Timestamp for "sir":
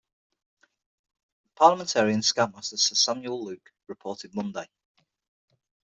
2.77-2.95